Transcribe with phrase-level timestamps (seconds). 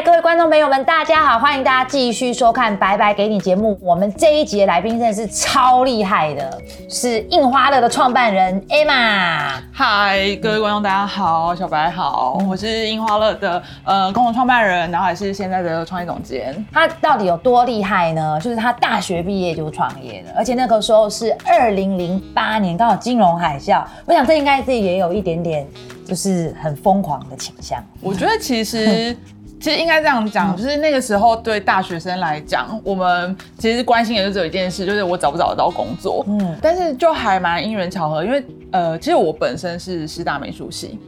[0.00, 1.38] 嗨，各位观众朋友们，大家好！
[1.38, 3.78] 欢迎大家继续收看《白白给你》节目。
[3.82, 9.60] 我们这一集的来宾真的是超厉害的，是印花乐的创办人 Emma。
[9.70, 16.64] 嗨，各位观众，大家好，小白好，我是印花乐的呃共同创办人，然后也是现在的创业总监。
[16.72, 18.40] 他到底有多厉害呢？
[18.40, 23.84] 就是他大学毕业就创业了，而且那个时候是二零零八年，刚好金融海啸。
[24.06, 25.66] 我想这应该是也有一点点，
[26.06, 27.84] 就是很疯狂的倾向。
[28.00, 29.14] 我觉得其实。
[29.60, 36.24] 其实应该这样讲，就是那个时候对大学生来讲，我们其实关心的就只有一件事，就是我找不找得到工作。
[36.26, 40.98] 嗯，但是就还蛮因缘巧合，因为呃，其实我本身是师大美术系。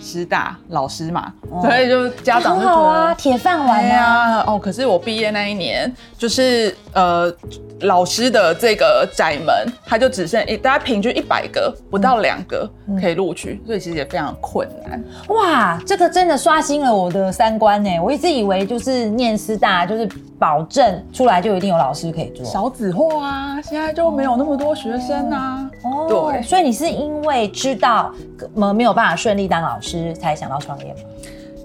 [0.00, 4.44] 师大老师嘛，所以就家长就觉得铁饭碗呀。
[4.46, 7.32] 哦，可是我毕业那一年，就是呃
[7.80, 12.68] 老师的这个窄门，他就只剩一大概平均一百个，不到两个
[13.00, 15.02] 可以录取，所以其实也非常困难。
[15.28, 17.90] 哇，这个真的刷新了我的三观呢！
[18.02, 25.70] 我一直以为就是念师大就是保证出来就一定有老师可以做，少子化啊，现在就没有那么多学生啊。
[25.84, 28.12] 哦，对，所以你是因为知道
[28.54, 29.88] 没没有办法顺利当老师。
[30.14, 31.00] 才想到创业吗？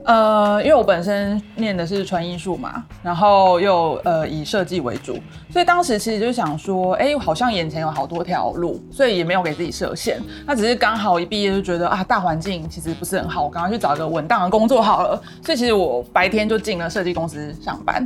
[0.05, 5.17] 呃，因为我本身念的是纯艺术嘛，然后又呃以设计为主，
[5.49, 10.21] 所以当时其实就想说，哎，好像眼前有好多条路，所以也没有给自己设限。
[10.45, 15.21] 那只是刚好一毕业就觉得啊，大环境其实不是很好，我赶快去找一个稳当的工作好了。
[15.41, 18.05] 所以其实我白天就进了设计公司上班。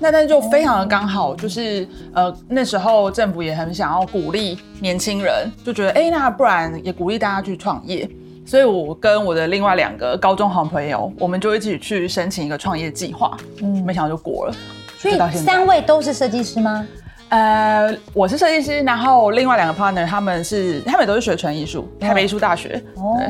[0.00, 8.10] 那但是就非常的刚好，就是呃那时候政府也很想要鼓励年轻人，就觉得哎，那不然也鼓励大家去创业。
[8.46, 13.36] 所以，我跟我的另外两个高中好朋友，我们就一起去申请一个创业计划。
[13.60, 14.54] 嗯，没想到就过了。
[14.96, 16.86] 所以三位都是设计师吗？
[17.28, 22.80] 呃，我是设计师，然后另外两个 partner 他们是，他们都是学纯艺术，台北艺术大学。
[22.94, 23.20] 哦，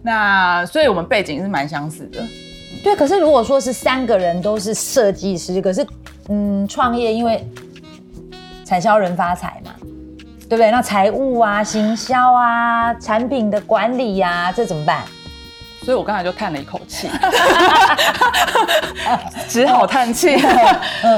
[0.00, 2.22] 那所以我们背景是蛮相似的。
[2.82, 5.86] 对，可是如果说是三个人都是设计师，可是
[6.30, 7.46] 嗯，创业因为
[8.64, 9.72] 产销人发财嘛。
[10.48, 10.70] 对不对？
[10.70, 15.02] 那财务啊、行销啊、产品的管理呀，这怎么办？
[15.84, 17.10] 所以我刚才就叹了一口气，
[19.48, 20.36] 只好叹气。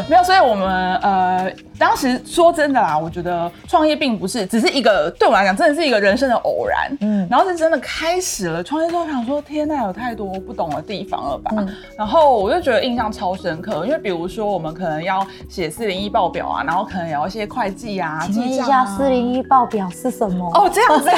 [0.09, 1.53] 没有，所以我们呃。
[1.79, 6.97] 当时说真的啦，我觉得创业并不是只是一个对我来讲，真的是一个人生的偶然。
[7.01, 11.51] 嗯，然后是真的开始了创业之后，想说天呐，有太多不懂的地方了吧？
[11.97, 20.51] 然后我就觉得印象超深刻，因为比如说我们可能要写四零一报表啊，然后可能有一些会计啊，请问一下四零一报表是什么？
[20.55, 21.11] 哦，这样子。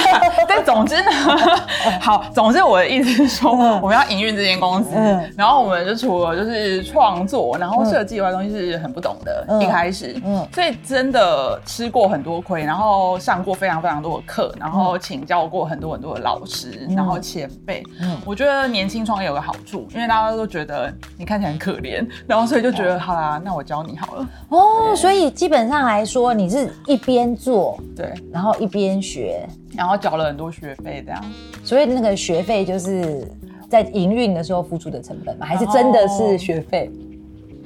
[0.48, 1.10] 但，总之呢，
[2.00, 4.90] 好，总之我的意思是说，我们要营运这间公司，
[5.36, 10.46] 然后我们就除了就是创作，然后设计以外东西是很不懂的，一开始，嗯。
[10.52, 17.82] 所以真的吃过很多亏，然后上过非常非常多的课，然后请教过很多很多的老师，然后前辈。
[18.00, 24.28] 嗯，我觉得年轻创业有个好处，因为大家都觉得你看起来很可怜，然后所以就觉得好啦，那我教你好了。
[24.48, 31.24] 哦，所以基本上来说，你是一边做对，然后一边学，然后缴了很多学费这样。
[31.62, 33.30] 所以那个学费就是
[33.70, 35.46] 在营运的时候付出的成本吗？
[35.46, 36.90] 还是真的是学费？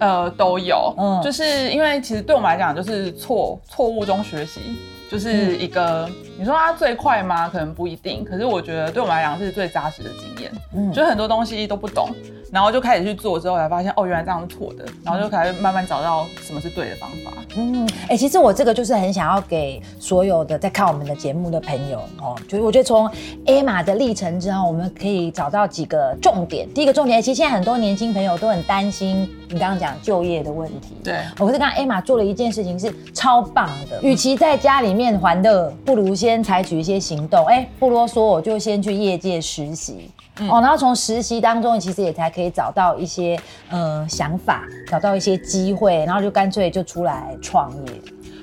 [0.03, 4.61] 呃，都有，嗯，就是因为其实对我们来讲，就是错错误中学习，
[5.09, 7.49] 就是一个，你说它最快吗？
[7.49, 12.09] 可能不一定，可是我觉得对我们来讲是最扎实的经验，嗯，就很多东西都不懂。
[12.51, 14.85] 然后就开始去做，之后才发现哦，原来这样是错的。
[15.03, 17.33] 然后就开始慢慢找到什么是对的方法。
[17.57, 23.11] 嗯，哎，其实我这个就是很想要给所有的在看我们的节目的朋友哦，就是我觉得从
[23.47, 26.69] Emma 的历程之后，我们可以找到几个重点。
[26.75, 30.97] 第一个重点，其实现在很多年轻朋友都很担心你刚刚讲就业的问题。
[31.05, 37.45] 对，我是刚刚 Emma 做了一件事情是超棒的，与其在家里面还乐，不如先采取一些行动。
[37.45, 40.11] 哎，不啰嗦，我就先去业界实习。
[40.49, 47.93] 哦，然后从实习当中，其实也才可以找到一些呃想法，找到一些机会，然后就干脆就出来创业。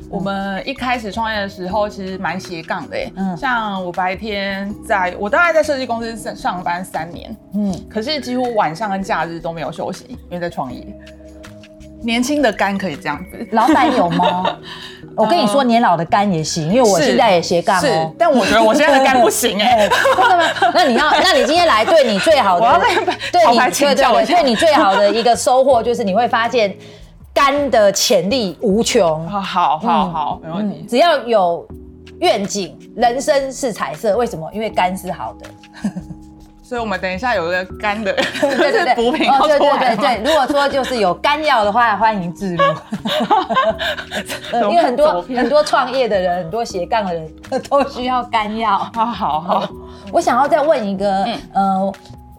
[0.10, 10.86] 我们一开始创业的时候，其实蛮斜杠的嗯，像我白天在我大概在设计公司上上班三年，嗯，可是几乎晚上跟假日都没有休息，因为在创业。
[12.02, 14.58] 年轻的肝可以这样子，老板有吗？
[15.18, 18.16] 我跟你说，年老的肝也行，因为我现在也斜杠哦。
[18.18, 19.90] 但我觉得我现在的肝不行 哎。
[20.74, 22.66] 那你要，那你今天来对你最好的，
[23.34, 26.74] 对你对对对你最好的一个收获就是你会发现
[27.34, 29.28] 肝的潜力无穷。
[29.28, 30.86] 好好好，没问题。
[30.90, 31.68] 只要有
[32.20, 34.18] 愿景，人生是彩色。
[34.18, 34.50] 为什么？
[34.54, 35.90] 因为肝是好的。
[36.62, 42.64] 所以，我们等一下有一个肝的，对 对对， 补品要对对对对，如果说就是有肝药的话，欢迎自入。
[44.70, 47.28] 因为很多很多创业的人，很多斜杠的人
[47.68, 48.78] 都需要肝药。
[48.94, 49.70] 好好好，
[50.14, 51.92] 我想要再问一个呃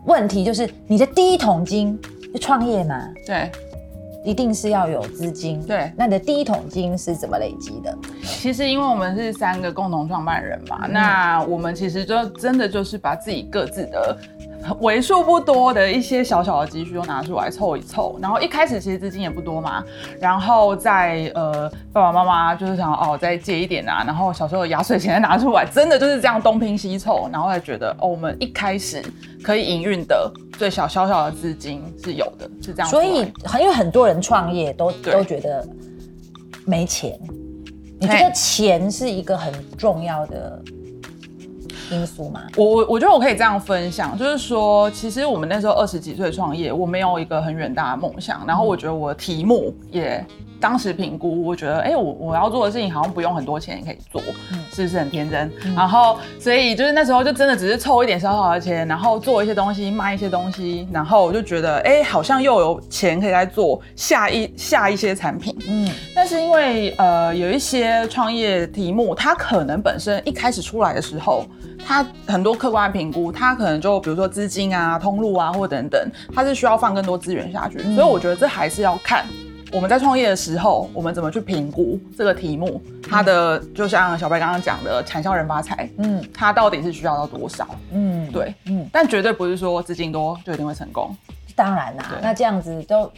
[0.05, 2.01] 问题，就是你的第一桶金
[2.41, 3.51] 创业嘛，对，
[4.25, 5.63] 一定是要有资金。
[5.63, 7.97] 对那你的第一桶金是怎么累积的？
[8.23, 14.17] 其实因为我们是三个共同创办人嘛，那我们其实就真的就是把自己各自的
[14.81, 19.83] 为数不多的一些小小的积蓄都拿出来凑一凑，然后一开始其实资金也不多嘛，
[20.21, 29.03] 然后再呃爸爸妈妈就是想哦再借一点啊，然后小时候的压岁钱再拿出来，真的就是这样东拼西凑，然后才觉得哦我们一开始
[29.43, 32.89] 可以营运的最小小小的资金是有的，是这样。
[32.89, 35.67] 所以很因为很多人创业都对都觉得
[36.67, 37.19] 没钱，
[37.99, 40.63] 你觉得钱是一个很重要的
[41.91, 42.43] 因素吗？
[42.57, 50.25] 我我我觉得我可以这样分享，就是说，其实我们那时候二十几岁创业，我没有一个很远大的梦想，然后我觉得我的题目也
[50.61, 54.23] 当时评估，我觉得，哎、我我要做的事情好像不用很多钱也可以做，
[54.53, 55.51] 嗯是不是很天真？
[55.75, 71.47] 然后，所以就是那时候就真的只是凑一点小小的钱，然后做一些东西，卖一些东西，然后我就觉得，哎、好像又有钱可以再做下一下一些产品，嗯，但是因为呃有一些创业题目，它可能本身一开始出来的时候，
[71.85, 76.01] 它很多客观的评估，它可能就比如说资金啊、通路啊或等等，
[76.35, 79.25] 它是需要放更多资源下去，所以我觉得这还是要看。
[79.73, 82.83] 我们在创业的时候，我们怎么去评估这个题目？
[83.09, 87.67] 它的就像小白刚刚讲的，产销人发财，嗯它到底是需要到多少？
[87.93, 91.15] 嗯，对，嗯，但绝对不是说资金多就一定会成功。
[91.57, 93.11] 当然啦、对那这样子都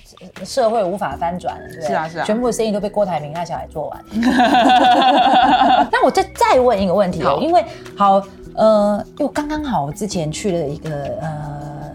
[0.44, 1.86] 社会无法翻转了，对不对？
[1.88, 4.04] 是啊是啊全部的生意都被郭台铭那小孩做完。
[5.92, 7.64] 那我再再问一个问题哦好，因为
[7.96, 8.22] 好
[8.56, 10.90] 呃，因为刚刚好我之前去了一个
[11.20, 11.92] 呃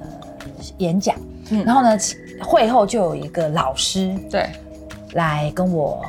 [0.77, 1.15] 演讲，
[1.51, 1.97] 嗯然后呢
[2.41, 4.49] 会后就有一个老师对，
[5.13, 6.05] 来跟我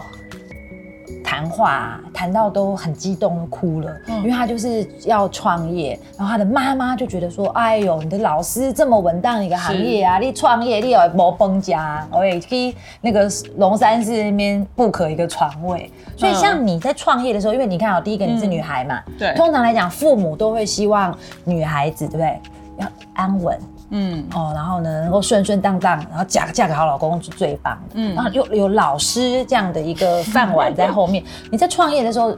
[1.24, 3.94] 谈话，谈到都很激动，都哭了。
[4.06, 4.16] 嗯。
[4.18, 19.32] 因为他就是要创业，然后他的妈妈就觉得说：“哎呦，你的老师这么稳当一个行业啊，你创业你有没崩家，我也去那个龙山寺那边 book 一个床位。”所以像你在创业的时候，因为你看哦，第一个你是女孩嘛，对。
[19.34, 22.40] 通常来讲，父母都会希望女孩子对不对
[22.78, 23.58] 要安稳，
[23.90, 27.94] 嗯，哦，然后呢，能够顺顺当当，然后嫁嫁给好老公是最棒的。
[27.94, 31.24] 嗯，然后有有老师这样的一个饭碗在后面。
[31.50, 32.36] 你在创业的时候，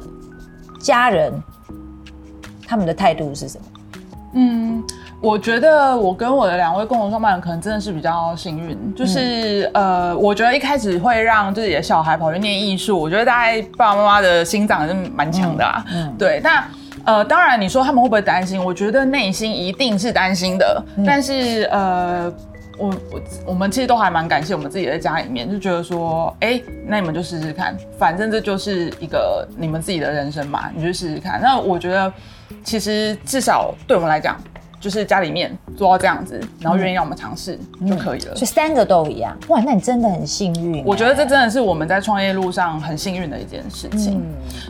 [0.80, 1.32] 家人
[2.66, 3.64] 他们的态度是什么？
[4.34, 4.80] 嗯，
[5.20, 15.84] 我觉得我跟我的两位共同创办人可能真的是比较幸运，就是、呃，我觉得一开始会让自己的小孩跑去念艺术，我觉得大概爸爸妈妈的心脏还是蛮强的啊。
[15.92, 16.64] 嗯嗯对，那。
[17.04, 18.62] 呃，当然，你说他们会不会担心？
[18.62, 20.82] 我觉得内心一定是担心的。
[21.06, 22.32] 但是，呃，
[22.78, 31.40] 我我我们其实都还蛮感谢我们自己在家里面，就觉得说，哎、那你们就试试看，反正这就是一个你们自己的人生嘛，你就试试看。
[31.40, 32.12] 那我觉得，
[32.62, 34.36] 其实至少对我们来讲，
[34.80, 38.34] 就是家里面做到这样子，然后愿意让我们尝试就可以了。
[38.34, 39.36] 所以三个都一样。
[39.48, 40.82] 哇，那你真的很幸运。
[40.84, 44.18] 我觉得这真的是我们在创业路上很幸运的一件事情。
[44.18, 44.22] 嗯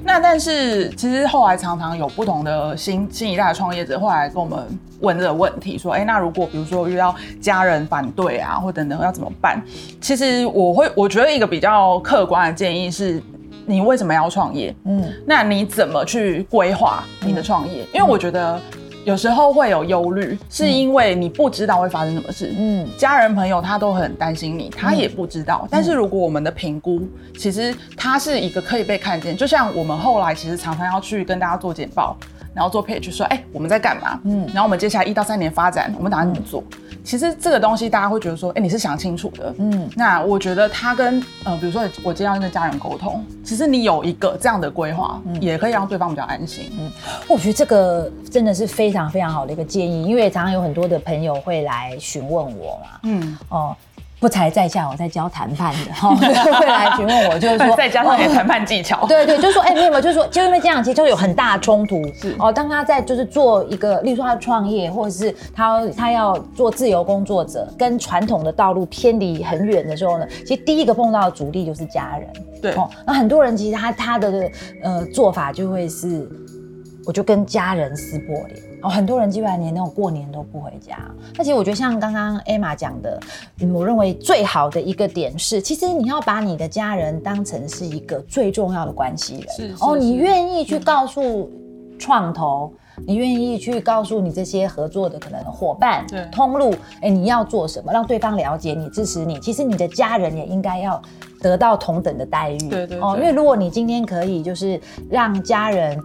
[0.05, 4.67] 那但是其实后来常常有不同的新新一代的创业者后来跟我们
[5.01, 9.63] 问这个问题，说，哎、那如果比如说遇到家人反对啊，或等等要怎么办？
[10.01, 13.23] 其实我会我觉得一个比较客观的建议是。
[13.67, 14.75] 你为什么要创业？
[14.85, 17.87] 嗯那你怎么去规划你的创业？
[17.95, 18.61] 因为我觉得
[19.05, 22.55] 有时候会有忧虑，是因为你不知道会发生什么事。
[22.58, 25.67] 嗯家人朋友他都很担心你，他也不知道。
[25.70, 27.08] 但是如果我们的评估，
[27.39, 32.17] 其实它是一个可以被看见，就像我们后来其实常常要去跟大家做简报，
[32.55, 34.21] 然后做 page 说，哎、我们在干嘛？
[34.25, 36.63] 嗯嗯，然后我们接下来一到三年发展，我们打算怎么做？
[37.03, 39.55] 其实这个东西大家会觉得说，哎、你是想清楚的。
[39.59, 46.71] 嗯那我觉得他跟呃，比如说我今天要跟家人沟通，其实你有一个这样的规划，也可以让对方比较安心。
[46.79, 46.91] 嗯
[47.27, 53.01] 我觉得这个真的是非常非常好的一个建议，因为常常有很多的朋友会来询问我嘛。
[53.05, 53.77] 嗯，哦，
[54.20, 62.05] 不才在下，我在教谈判的，哈、会来询问我，就是说，再加上谈判技巧，对对，就是说，哎、没有没有，就是说，就因为这样，其实就有很大的冲突。
[62.12, 72.29] 是哦，当他在就是做一个，例如说他创业，或者是他他要做自由工作者，跟传统的道路偏离很远的时候呢，其实第一个碰到的阻力就是家人。
[72.60, 74.50] 对，哦，那很多人其实他他的
[74.82, 76.29] 呃做法就会是，
[77.06, 78.69] 我就跟家人撕破脸。
[78.82, 80.96] 哦，很多人基本上连那种过年都不回家。
[81.37, 83.20] 那其实我觉得像刚刚 Emma 讲的，
[83.60, 89.49] 嗯，我认为最好的一个点是，其实你要把你的家人当成是一个最重要的关系人。
[89.56, 91.51] 是是哦，你愿意去告诉
[91.99, 92.72] 创投。
[93.06, 99.41] 你愿意去告诉你这些合作的可能伙伴对、通路，哎，你要做什么，让对方了解你、支持你。
[99.41, 101.01] 其实你的家人也应该要
[101.41, 102.58] 得到同等的待遇。
[102.69, 105.99] 对对哦，因为如果你今天可以就是让家人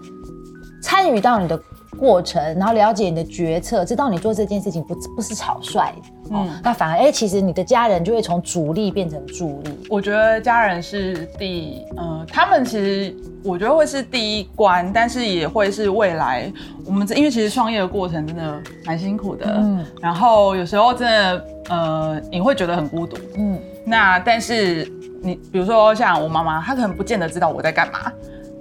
[0.82, 1.60] 参与到你的
[1.98, 5.92] 过程，然后了解你的决策，知道你做这件事情不不是草率
[6.30, 9.78] 的，哦，那反而哎，其实你的家人就会从主力变成助力。
[9.90, 16.52] 我觉得家人是第，呃，他们其实我觉得会是第一关，但是也会是未来
[16.86, 28.12] 我们因为其实创业的过程真的蛮辛苦的，嗯，然后有时候真的呃你会觉得很孤独，嗯，那但是你比如说像我妈妈，她可能不见得知道我在干嘛，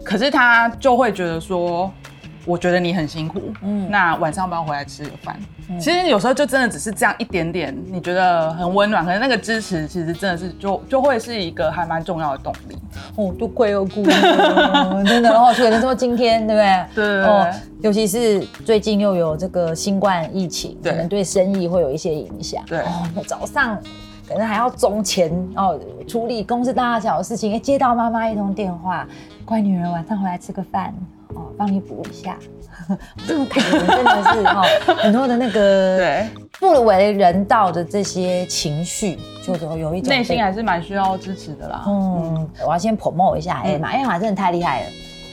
[0.05, 1.91] 可是她就会觉得说。
[2.45, 5.37] 我觉得你很辛苦，嗯，那晚上不要回来吃个饭。
[5.81, 12.77] 其实有时候就真的只是这样一点点，你觉得很温暖，可能那个支持其实真的是就就会是一个还蛮重要的动力。
[13.17, 14.05] 哦，都贵又孤，
[15.07, 16.63] 真的然后可能说今天对不
[16.95, 17.07] 对？
[17.07, 22.63] 对哦，尤其是最近又有这个新冠疫情，可能对生意会有一些影响。
[22.67, 23.79] 对哦，早上
[24.29, 27.55] 可能还要中前哦，处理公司大小的事情。
[27.55, 29.07] 哎，接到妈妈一通电话，
[29.47, 30.93] 乖女儿晚上回来吃个饭。
[31.35, 32.39] 哦，帮你补一下，
[33.27, 34.63] 这种感觉真的是哈，
[34.97, 36.29] 很多的那个 对
[36.61, 41.85] 不为人道的这些情绪，就有有一种内心还是蛮需要支持的啦。
[41.87, 44.87] 嗯，我要先 promote 一下艾玛，艾玛真的太厉害了。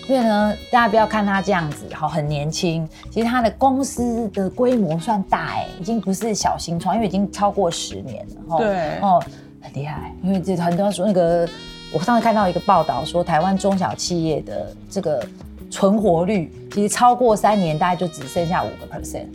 [0.10, 8.58] 因为呢，大家不要看他这样子，好很年轻，其实他的公司的规模算大哎，已经不是小新创，因为已经超过十年了。
[8.58, 9.24] 对哦，
[9.62, 10.14] 很厉害。
[10.24, 11.48] 因为这很多人说那个，
[11.94, 15.24] 我上次看到一个报道说，台湾中小企业的这个。
[15.72, 19.26] 存活率其实超过三年，大概就只剩下五个 percent，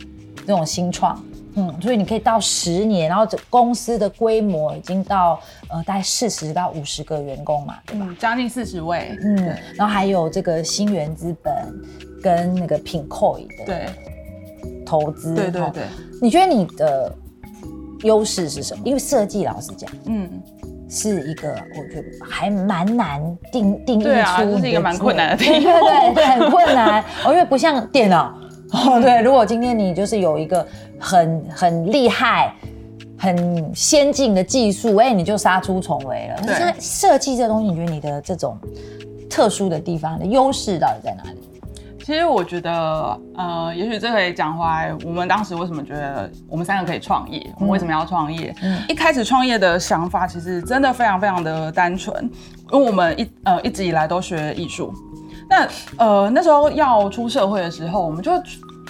[0.45, 1.19] 这种新创，
[1.55, 5.39] 嗯，所以你可以到十年，然后这公司的规模已经到
[5.69, 8.15] 呃大概四十到五十个员工嘛，对吧？
[8.19, 11.53] 将近四十位，嗯，然后还有这个新源资本
[12.21, 13.85] 跟那个品 coin 的对
[14.85, 15.83] 投资，对对对，
[16.21, 17.13] 你觉得你的
[18.03, 18.83] 优势是什么？
[18.85, 20.29] 因为设计老实讲，嗯。
[20.89, 24.09] 是一个，我觉得还蛮难定定义出。
[24.09, 25.63] 这是一个蛮困难的定义。
[25.65, 27.03] 对对对，很困难。
[27.25, 28.33] 哦，因为不像电脑。
[28.73, 30.65] 哦，对，如果今天你就是有一个
[30.99, 32.53] 很很厉害、
[33.17, 36.41] 很先进的技术，哎，你就杀出重围了。
[36.45, 38.57] 那设计这东西，你觉得你的这种
[39.29, 41.39] 特殊的地方的优势到底在哪里？
[42.07, 47.45] 其实我觉得，呃，也许这可以讲回来，我们当时为什么觉得我们三个可以创业？
[47.57, 48.55] 我们为什么要创业？
[48.61, 52.15] 嗯，一开始创业的想法其实真的非常非常的单纯，
[52.71, 54.93] 因为我们一呃一直以来都学艺术，
[55.49, 58.31] 那呃那时候要出社会的时候，我们就。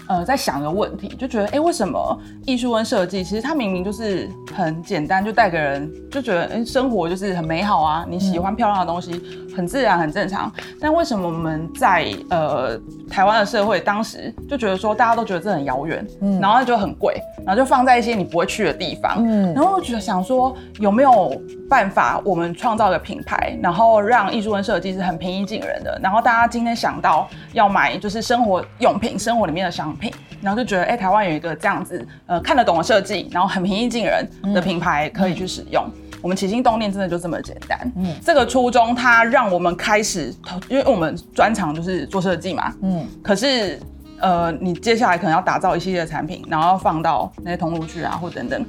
[0.07, 9.21] 呃，在想一个问题，就觉得，哎，为什么艺术跟设计，其实它明明就是很简单，就带给人就觉得，哎，生活就是很美好啊，你喜欢漂亮的东西，
[9.55, 10.51] 很自然，很正常。
[10.79, 21.35] 但为什么我们在呃台湾的社会，当时就觉得说，大家都觉得这很遥远，嗯，然后就很贵，然后就放在一些你不会去的地方，嗯，然后我觉得想说，有没有
[21.69, 29.96] 办法，我们创造一个品牌，然后让艺术跟设计是很平易近人的，然后大家今天想到要买就是生活用品，生活里面的商。
[29.97, 30.11] 品，
[30.41, 35.85] 然后就觉得，哎，台湾有一个这样子，呃，看得懂的设计，然后很平易近人的品牌可以去使用。
[36.21, 37.91] 我们起心动念真的就这么简单。
[37.95, 40.33] 嗯，这个初衷它让我们开始，
[40.67, 42.73] 因为我们专长就是做设计嘛。
[42.81, 43.79] 嗯，可是，
[44.19, 48.65] 呃，你接下来可能要打造一系列产品，然后放到那些通路去啊，或等等。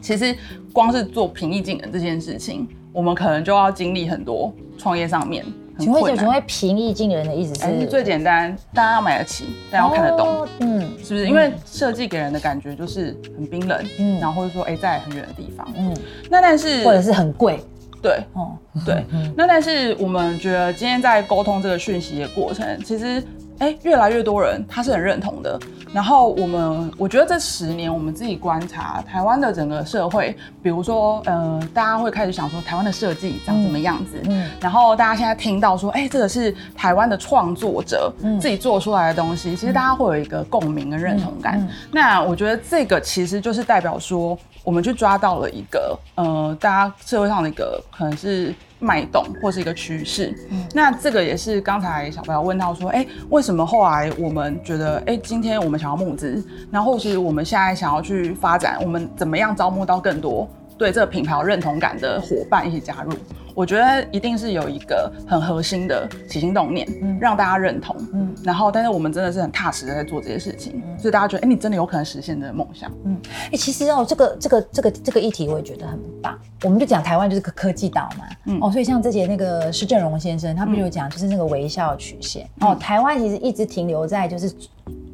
[0.00, 0.36] 其实
[0.72, 5.44] 光是做平易近人这件事情，我们可能就要经历很多创业上面。
[5.78, 7.86] 请问，请问平易近人的意思是？
[7.86, 11.26] 最简单，大家要买得起，大家要看得懂，嗯，是不是？
[11.26, 15.94] 因为设计给人的感觉就是很冰冷，嗯，然后或者说哎，在很远的地方，嗯，
[16.30, 17.60] 那但是或者是很贵，
[18.02, 19.04] 对，哦，对，
[19.36, 23.22] 那但是我们觉得今天在沟通这个讯息的过程，其实。
[23.58, 25.58] 哎，越来越多人他是很认同的。
[25.92, 34.20] 然后我们，我觉得这十年我们自己观察台湾的整个社会，比如说，呃，大家会开始想说台湾的设计长什么样子。
[34.28, 34.50] 嗯。
[34.60, 41.66] 然后大家现在听到说，哎，这个是台湾的创作者自己做出来的东西，其实大家会有一个共鸣跟认同感。
[41.90, 44.36] 那我觉得这个其实就是代表说，
[44.66, 48.52] 我们去抓到了一个，呃，大家社会上的一个可能是。
[48.78, 50.36] 脉动或是一个趋势，
[50.74, 60.46] 那这个也是刚才小朋友问到说，哎，为什么后来我们觉得，哎，今天我们想要募资，然后其实我们现在想要去发展，我们怎么样招募到更多
[60.76, 63.14] 对这个品牌有认同感的伙伴一起加入？
[63.56, 73.18] 我觉得一定是有一个很核心的起心动念，嗯，让大家认同，嗯，然后但是我们真的是很踏实的在做这些事情，所以大家觉得，哎，你真的有可能实现的梦想，嗯，
[73.50, 84.52] 哎，其实哦，这个这个这个这个议题我也觉得很棒，我们就讲台湾就是个科技岛嘛，嗯，哦，所以像之前那个施正荣先生，他不就讲就是那个微笑曲线，哦，台湾其实一直停留在就是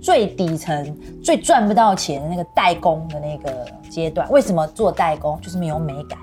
[0.00, 5.40] 最底层、最赚不到钱的那个代工的那个阶段，为什么做代工？
[5.40, 6.18] 就是没有美感？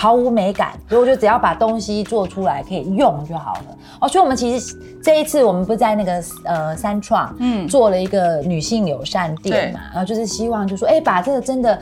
[0.00, 3.76] 毫无美感，所以我就只要把东西做出来可以用就好了。
[4.00, 11.78] 哦，所以我们其实这一次我们不是在那个呃三创，嗯，做了一个女性友善店嘛，然后就是希望就说，哎，把这个真的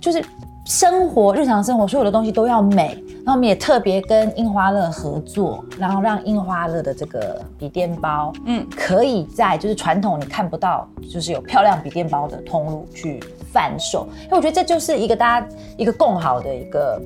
[0.00, 0.24] 就是
[0.64, 2.96] 生活日常生活所有的东西都要美。
[3.22, 13.22] 那我们也特别跟樱花乐合作，然后让樱花乐的这个笔电包，嗯，可以在就是传统你看不到，就是有漂亮笔电包的通路去
[13.52, 14.08] 贩售。
[14.24, 15.46] 因为我觉得这就是一个大家
[15.76, 16.98] 一个共好的一个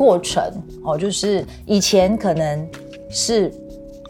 [0.00, 0.42] 过程
[0.82, 2.68] 哦，就是以前可能
[3.10, 3.52] 是。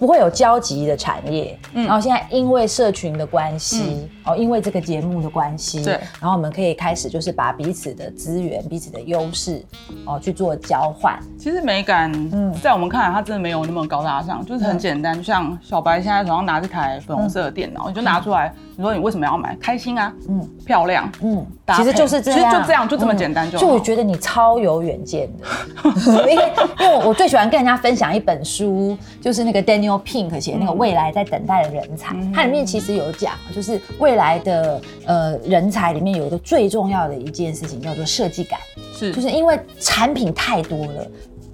[0.01, 9.63] 不会有交集的产业，嗯然后现在因为社群的关系，哦，因为这个节目的关系，对，然后我们可以开始就是把彼此的资源、彼此的优势，
[10.07, 11.21] 哦，去做交换。
[11.39, 15.15] 其实美感，嗯，在我们看来，它真的没有那么高大上，就是很简单。
[15.15, 18.55] 就像小白现在手上拿这台粉红色的电脑，你就拿出来。
[18.81, 19.55] 你说你为什么要买？
[19.61, 21.47] 开心啊，嗯，漂亮，嗯，
[21.77, 23.49] 其实就是这样，其实就这样，就这么简单。
[23.51, 25.45] 就就我觉得你超有远见的，
[26.31, 38.59] 因为因为我最喜欢跟人家分享一本书，就是那个 Daniel Pink 写那个未来在等待的人才，它里面其实有讲，就是未来的呃人才里面有一个最重要的一件事情叫做设计感，
[38.95, 41.07] 是，就是因为产品太多了，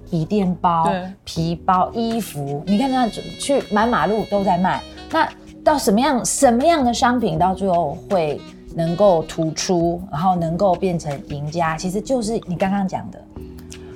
[0.09, 0.89] 笔电包、
[1.25, 4.81] 皮包、衣服，你看那去满马路都在卖，
[5.11, 5.27] 那。
[5.67, 8.39] 到什么样什么样的商品到最后会
[8.73, 13.21] 能够突出，然后能够变成赢家，其实就是你刚刚讲的，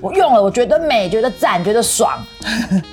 [0.01, 2.19] 我用了，我觉得美，觉得赞，觉得爽。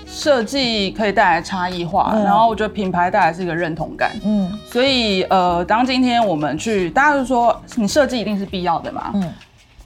[0.06, 4.12] 设计可以带来差异化，然后我觉得品牌带来是一个认同感。
[4.24, 9.10] 嗯，所以呃，当今天我们去，大家就说你设计一定是必要的嘛。
[9.14, 9.24] 嗯。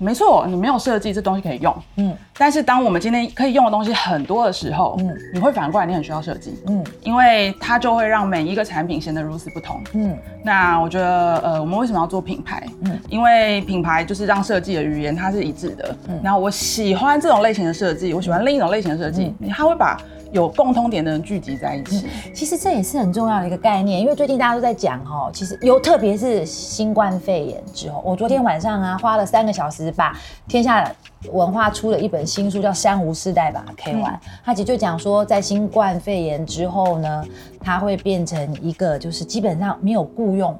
[0.02, 12.66] 没错，你没有设计这东西可以用，嗯，但是当我们今天可以用的东西很多的时候，嗯，你会反过来，你很需要设计，嗯，因为它就会让每一个产品显得如此不同，嗯，那我觉得，呃，我们为什么要做品牌？
[12.84, 19.96] 嗯，因为品牌就是让设计的语言它是一致的，嗯，然后我喜欢这种类型的设计，我喜欢另一种类型的设计，它会把。
[20.32, 24.00] 有共通点的人聚集在一起，其实这也是很重要的一个概念。
[24.00, 30.90] 因为最近大家都在讲哈，其实有特别是新冠肺炎之后，我昨天晚上啊花了三个小时把天下
[31.30, 37.24] 文化出了一本新书，叫《珊瑚世代》吧，K 完，他其实就讲说，在新冠肺炎之后呢，
[37.60, 40.58] 它会变成一个就是基本上没有雇佣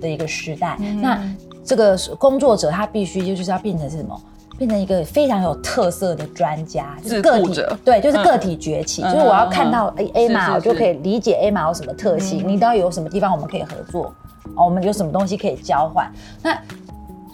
[0.00, 0.76] 的一个时代。
[1.00, 1.18] 那
[1.64, 4.20] 这个工作者他必须就是要变成是什么？
[4.58, 9.02] 变成一个非常有特色的专家，就是个体对，就是个体崛起。
[9.02, 12.42] 就是我要看到 A A 码，我就可以理解 A 码有什么特性。
[12.46, 14.14] 你到底有什么地方我们可以合作？
[14.54, 16.10] 哦，我们有什么东西可以交换？
[16.42, 16.56] 那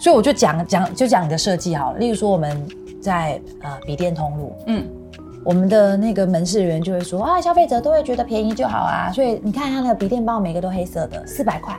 [0.00, 1.98] 所以我就讲讲，就讲你的设计好了。
[1.98, 2.66] 例如说我们
[3.00, 4.84] 在呃笔电通路，嗯，
[5.44, 9.12] 我们的那个门市员就会说啊，消费者都会觉得便宜就好啊。
[9.12, 11.78] 所以你看他那个笔电包，每个都黑色的，四百块，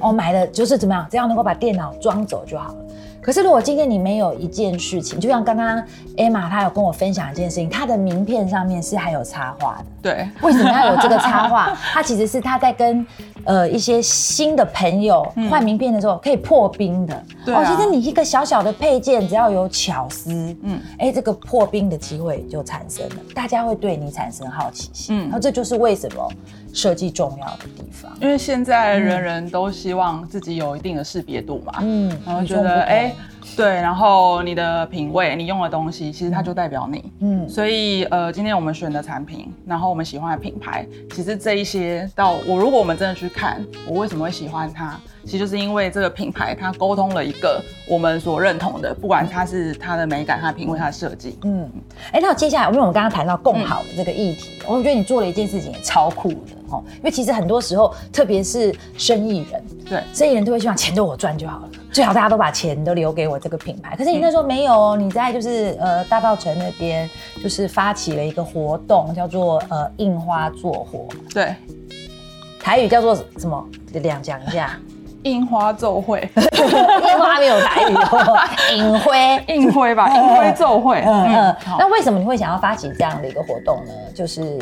[0.00, 2.76] 我买的就是怎么样，只要能够把电脑装走就好了。
[3.22, 5.80] 可是，如果今天你没有一件事情，就像刚刚
[6.16, 9.84] Emma 她有跟我分享一件事情，她的名片上面是还有插画的。
[10.02, 11.72] 对，为什么要有这个插画？
[11.92, 13.06] 她其实是她在跟
[13.44, 17.22] 呃一些新的朋友换名片的时候可以破冰的。
[17.44, 20.32] 对哦，其实你一个小小的配件，只要有巧思，
[20.62, 25.16] 嗯，哎，这个破冰的机会就产生了，大家会对你产生好奇心。
[25.16, 26.28] 嗯，然后这就是为什么
[26.72, 28.12] 设计重要的地方。
[28.20, 31.74] 因为现在人人都希望自己有一定的识别度嘛。
[31.80, 33.12] 嗯，然后觉得哎。
[33.54, 37.12] 对，然后你的品味，你用的东西，其实它就代表你。
[37.20, 51.36] 嗯，所以呃，今天我们选的产品，然后我们喜欢的品牌，其实这一些到我，如果我们真的去看，我为什么会喜欢它，其实就是因为这个品牌它沟通了一个我们所认同的，不管它是它的美感、它的品味、它的设计。
[51.42, 51.68] 嗯，
[52.12, 56.36] 哎，那接下来，因为我们刚刚谈到共好的这个议题，我觉得你做了一件事情也超酷的
[56.72, 61.68] 哦，因为其实很多时候，特别是生意人，对，生意人都会希望钱都我赚就好了。
[61.92, 67.08] 最好大家都把钱都留给我这个品牌，可是你那时候没有，你在就是呃大道城那边
[67.42, 71.54] 就是发起了一个活动，叫做呃印花做活，对，
[72.58, 73.62] 台语叫做什么？
[73.92, 74.76] 两讲一下。
[75.24, 77.94] 印花奏会， 印花没有台语，
[78.76, 81.00] 印灰，印灰吧，印灰奏会。
[81.06, 81.56] 嗯嗯。
[81.78, 83.92] 那为什么你会想要发起这样的一个活动呢？
[84.12, 84.58] 就是，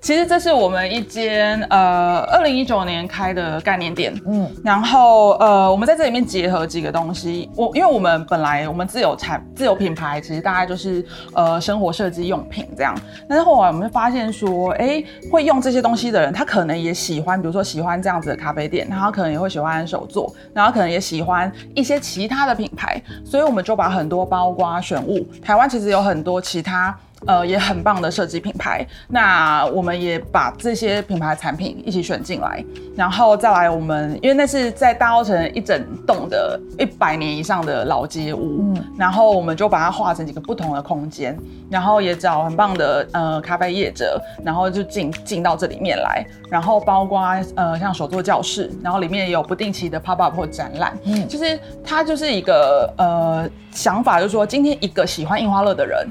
[0.00, 4.12] 其实这是我们一间呃二零一九年开的概念店。
[4.26, 4.50] 嗯。
[4.64, 7.48] 然后呃，我们在这里面结合几个东西。
[7.54, 12.92] 我因为我们本来我们自有产自有品牌，其实大概就是呃生活设计用品这样。
[13.28, 20.08] 但是后来我们发现说，哎，会用这些东西的人，他可能也喜欢，比如说喜欢这样子的咖啡店，然后可能也会喜欢手。
[20.08, 25.22] 做，然后可能也喜欢一些其他的品牌，所以我们就把很多包瓜选物。
[25.44, 26.96] 台湾其实有很多其他
[27.26, 28.86] 呃也很棒的设计品牌。
[29.08, 32.64] 那我们也把这些品牌产品一起选进来，
[32.96, 41.36] 然后再来我们，因为那是在大澳城一整栋的一百年以上的老街屋，嗯，然后我们就把它划成几个不同的空间，
[41.70, 47.20] 然后也找很棒的呃咖啡业者，然后就进进到这里面来，然后包括
[47.56, 56.06] 呃像手作教室，然后里面也有不定期的 pop up 或展览，嗯，其实它就是一个呃想法，就是说今天一个喜欢印花乐的人，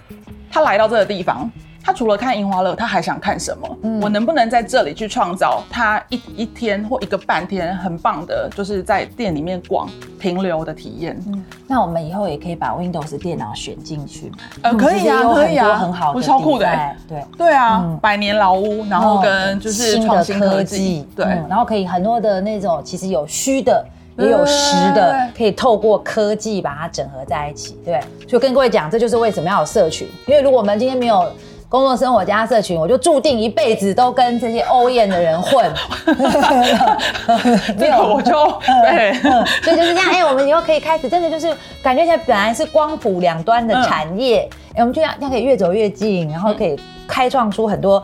[0.49, 1.49] 他来到这个地方。
[1.83, 3.77] 他除了看樱花乐，他还想看什么？
[4.01, 9.88] 我能不能在这里去创造他一一天或一个半天很棒的，就是在店里面逛
[10.19, 11.17] 停留的体验？
[11.27, 14.29] 嗯，那我们以后也可以把 Windows 电脑选进去
[14.63, 16.67] 呃，可以啊，可以啊，很好，我超酷的。
[17.07, 23.86] 对对啊，百年老屋，然后跟就是创新科技，对，然后可以很多的那种，其实有虚的，
[24.17, 27.77] 也有实的，可以透过科技把它整合在一起。
[27.86, 31.25] 对，就跟各位讲，这就是为什么要有社群，因为如果我们今天没有。
[31.69, 35.69] 工作生活加社群，我就注定一辈子都跟这些欧艳的人混。
[37.77, 38.32] 没有，我就
[38.88, 39.13] 对，
[39.62, 40.10] 所以就是这样。
[40.10, 41.53] 哎，我们以后可以开始，真的就是
[41.84, 48.01] 感觉起来本来是光谱两端的产业，哎，我们就这样可以越走越近，然后可以开创出很多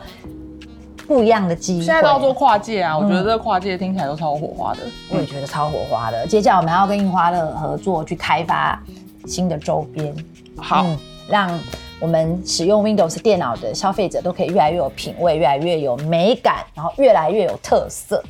[1.06, 1.84] 不一样的机会。
[1.84, 4.80] 现在都要做跨界啊，我觉得这个跨界听起来都超火花的。
[5.10, 6.26] 我也觉得超火花的。
[6.26, 8.80] 接下来我们要跟印花乐合作，去开发
[9.26, 10.14] 新的周边。
[10.56, 10.86] 好，
[11.28, 11.58] 让。
[12.00, 18.22] 我们使用 Windows 电脑的消费者都可以越来越有品味，越来越有美感，然后越来越有特色。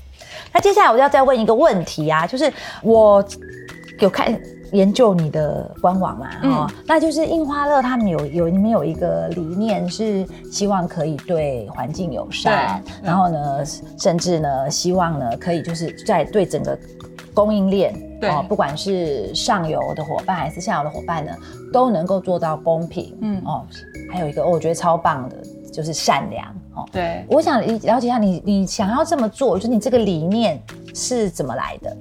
[0.53, 3.25] 那接下来我要再问一个问题啊，就是我
[3.99, 4.39] 有看
[4.75, 13.65] 研究你的官网嘛，哦，那就是印花乐他们有有你们有一个理念是希望可以对环境友善，然后呢，
[13.99, 16.79] 甚至呢希望呢可以就是在对整个。
[17.35, 17.93] 供应链
[18.31, 21.33] 哦，不管是上游的伙伴还是下游的伙伴呢，
[21.73, 23.13] 都能够做到公平。
[23.23, 23.67] 嗯哦，
[24.09, 25.37] 还有一个我觉得超棒的，
[25.73, 26.89] 就是善良哦。
[26.93, 30.63] 对，我想了解一下你，你想要这么做，就是你这个理念
[30.95, 31.97] 是怎么来的？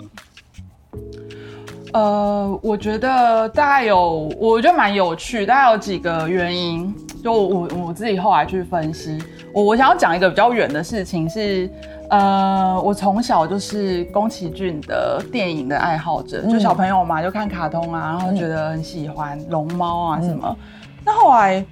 [1.93, 6.93] 呃，我觉得大概有，我觉得蛮有趣，大概有几个原因。
[7.23, 9.17] 就我我自己后来去分析，
[9.53, 11.69] 我我想要讲一个比较远的事情是。
[12.09, 20.55] 呃，我从小就是宫崎骏的电影的爱好者，就小朋友嘛，就看卡通啊，然后觉得很喜欢龙猫啊什么。
[21.03, 21.65] 那后来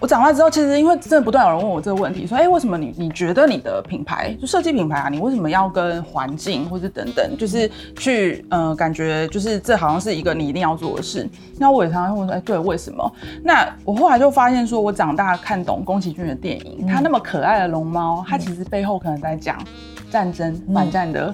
[0.00, 11.28] 我长大之后，其实因为真的不断有人问我这个问题，说，哎，为什么你你觉得你的品牌就设计品牌啊，你为什么要跟环境或者等等，就是去呃，感觉就是这好像是一个你一定要做的事。
[11.58, 13.12] 那我也常常问说，哎，对，为什么？
[13.44, 19.58] 那我后来就发现，说我长大看懂宫崎骏的电影，他那么可爱的龙猫，他其实背后可能在讲。
[20.10, 21.32] 战争反战的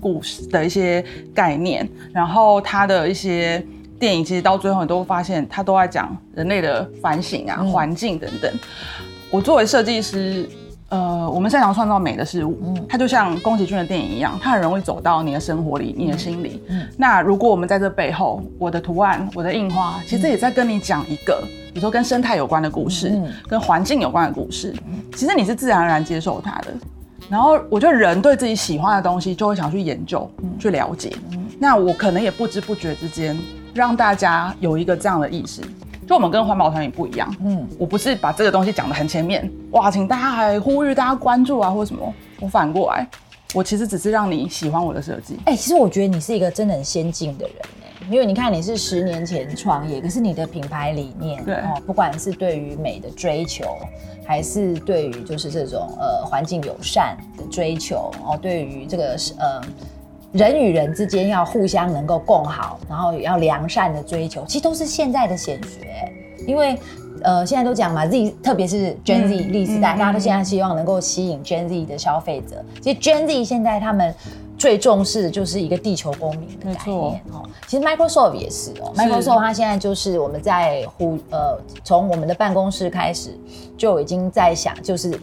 [0.00, 1.00] 故事的一些
[1.32, 3.64] 概念，然后他的一些
[3.98, 8.52] 电影，其实到最后你都会发现，它都在讲人类的反省啊、环境等等。
[9.30, 10.48] 我作为设计师，
[10.88, 16.62] 呃，我们擅长创造美的事物，嗯，它就像宫崎骏的电影一样，它很容易走到你的生活里、你的心里。
[16.68, 24.74] 嗯，那如果我们在这背后，我的图案、我的印花，其实也在跟你讲一个，比如说跟生态有关的故事，跟环境有关的故事，
[25.14, 26.68] 其实你是自然而然接受它的。
[27.28, 31.12] 然后我觉得人对自己喜欢的东西就会想去研究、去了解。
[31.58, 33.36] 那我可能也不知不觉之间
[33.74, 35.62] 让大家有一个这样的意识，
[36.06, 37.34] 就我们跟环保团也不一样。
[37.40, 42.14] 嗯，我不是把这个东西讲的很前面，哇，请大家还呼吁大家关注啊，或什么。
[42.40, 43.08] 我反过来，
[43.54, 45.38] 我其实只是让你喜欢我的设计。
[45.46, 47.75] 哎，其实我觉得你是一个真的很先进的人哎，
[48.10, 53.64] 因为你看你是十年前创业，可是你的品牌理念，对哦，不管是对于美的追求。
[54.28, 59.62] 还是对于就是这种呃环境友善的追求哦，对于这个呃
[60.32, 66.12] 人与人之间要互相能够共好，然后也要良善的追求，其实都是现在的显学。
[66.44, 66.76] 因为
[67.22, 72.64] 呃现在都讲嘛，Z 特别是 Gen Z 历时代，大家都现在希望能够吸引 Gen Z 的消费者。
[72.80, 74.12] 其实 Gen Z 现在他们。
[74.58, 77.42] 最重视的就是一个地球公民的概念哦。
[77.66, 83.38] 其实 Microsoft 也是哦，Microsoft 它现在就是我们在呼呃，从我们的办公室开始
[83.76, 85.18] 就已经在想，就是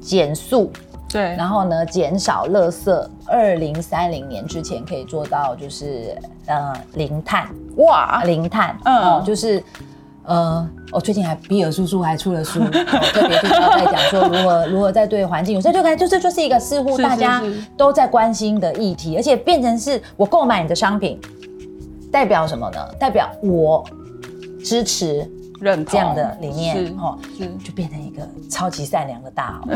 [0.00, 0.70] 减速，
[1.08, 7.48] 对，然后呢减少垃圾，二零三零年之前可以做到就是呃零碳。
[7.76, 9.62] 哇，零碳，嗯，就是。
[10.28, 17.42] 呃，我最近还比尔叔叔还出了书， 特别就是在讲说如何如何在对环境，有时候就感觉就这就是一个似乎大家
[17.78, 21.18] 都在关心的议题，而且变成是我购买你的商品，
[22.12, 22.78] 代表什么呢？
[22.98, 23.82] 代表我
[24.62, 25.26] 支持。
[25.60, 27.18] 认这样的理念，哦，
[27.64, 29.68] 就变成一个超级善良的大好。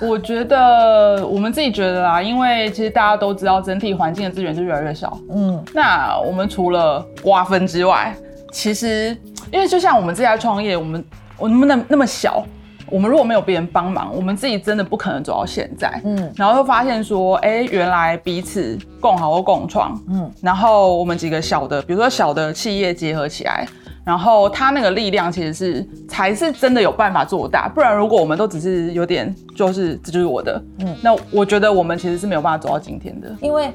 [0.06, 5.18] 我觉得我们自己觉得啦，因为其实大家都知道，整体环境的资源就越来越少。
[5.30, 8.14] 嗯，那我们除了瓜分之外，
[8.50, 9.16] 其实
[9.50, 11.04] 因为就像我们自己在创业，我们
[11.38, 12.44] 我能不能那么小？
[12.92, 15.98] 我们如果没有别人帮忙，我们自己真的不可能走到现在。
[16.04, 19.98] 嗯，然后又发现说，哎，原来彼此共好或共创。
[20.10, 23.66] 嗯，然后我们几个小的，比如说小的企业结合起来，
[24.04, 27.66] 然后它那个力量其实是才是真的有办法做大。
[27.66, 33.34] 不然如果我们都只是有点就是这就是我的，嗯，那我觉得我们其实是没有办法走到今天的。
[33.40, 33.72] 因为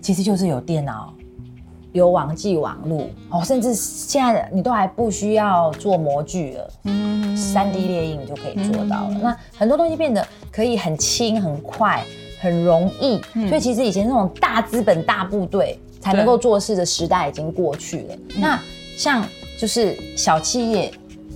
[0.00, 1.12] 其实就是有电脑。
[1.98, 9.16] 有网际网路哦，甚至现在你都还不需要做模具了，嗯，三 D 列印就可以做到了。
[9.22, 12.02] 那很多东西变得可以很轻、很快、
[12.40, 18.16] 很容易，所以其实以前那种大资本、大部队才能够做事的时代已经过去了。
[18.36, 18.58] 那
[18.96, 19.22] 像
[19.58, 20.90] 就是小企业，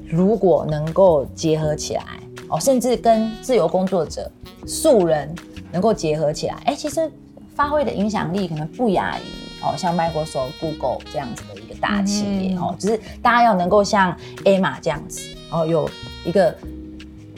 [0.09, 2.05] 如果能够结合起来
[2.49, 4.31] 哦，甚至跟自由工作者、
[4.67, 5.35] 素人
[5.71, 7.11] 能够结合起来，哎，其实
[7.55, 9.23] 发挥的影响力可能不亚于。
[9.63, 15.21] 哦，像 Microsoft、Google 这样子的一个大企业哦，只是大家要能够像 Emma 这样子
[15.51, 15.89] 哦，有
[16.25, 16.55] 一个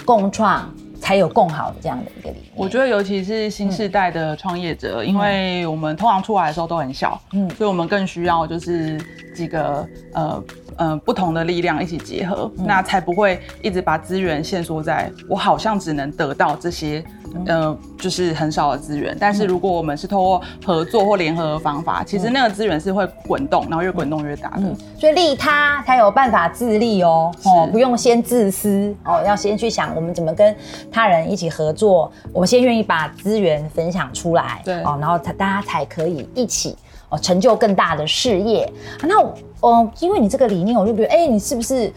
[0.05, 2.53] 共创，才有更好的这样的一个理念。
[2.55, 8.99] 我觉得，尤其是新时代的创业者，因为我们通常出来的时候都很小，嗯，所以我们更需要就是
[9.35, 10.43] 几个呃。
[10.79, 17.05] 嗯，不同的力量一起结合，那才不会一直把资源限缩在我好像只能得到这些，
[17.47, 19.17] 呃，就是很少的资源。
[19.19, 24.63] 但是如果我们是通过合作或联合的方法，其实那个资源是会滚动，然后越滚动越大的。
[24.99, 30.55] 所以利他才有办法自立哦，哦，不用先自私哦，要先去想我们怎么跟
[30.91, 36.77] 他人一起合作，我们先愿意把资源分享出来，对，哦，然后才大家才可以一起。
[37.23, 38.71] 成就更大的事业。
[39.03, 39.21] 那
[39.61, 41.93] 我，因为你这个理念，我就觉得，哎，你是不是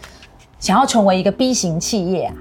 [0.58, 2.34] 想要成为一个 B 型企业啊？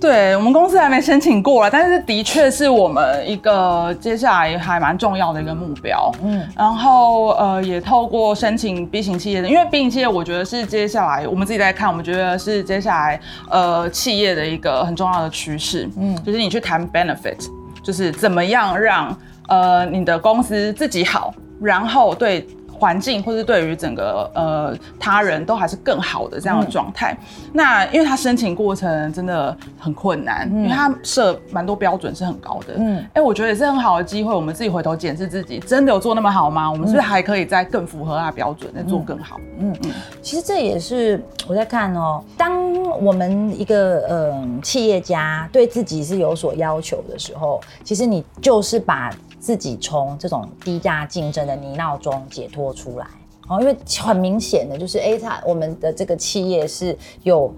[0.00, 6.12] 对我们公司还没申请过了，但是的确是我们一个接下来还蛮重要的一个目标。
[6.22, 15.88] 嗯，然后呃，也透过申请 B 型企业的，因为 B 型企业，我觉得是接下来我们自己在看，我们觉得是接下来呃企业的一个很重要的趋势。
[15.96, 17.48] 嗯，就是你去谈 benefit，
[17.82, 21.32] 就是怎么样让呃你的公司自己好。
[21.60, 22.46] 然后对
[22.78, 27.16] 环境或者对于整个呃他人都还是更好的这样的状态。
[27.52, 32.74] 那因为他申请过程真的很困难，因为他设蛮多标准是很高的。
[32.76, 36.70] 嗯，哎，我觉得也是很好的机会，我们自己回头检视自己，真的有做那么好吗？
[36.70, 39.40] 我们是不是还可以再更符合他标准，再做更好？
[39.58, 39.90] 嗯嗯。
[40.22, 49.10] 其实这也是我在看哦，当我们一个呃企业家对自己是有所要求的时候，其实你就是把。
[49.38, 53.06] 自己从这种低价竞争的泥淖中解脱出来
[53.48, 57.50] 哦，因为很明显的就是，哎，它我们的这个企业是有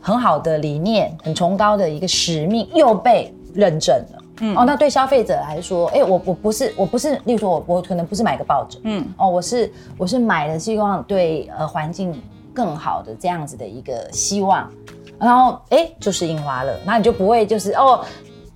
[0.00, 4.22] 很好的理念、很崇高的一个使命，又被认证了。
[4.40, 12.20] 嗯，哦，那对消费者来说，哎，我我不是我不是，例如说我我可能不是买个抱枕，嗯，哦，我是我是买的希望对呃环境
[12.52, 14.70] 更好的这样子的一个希望，
[15.18, 18.04] 然后哎，就是印花了，那你就不会就是哦。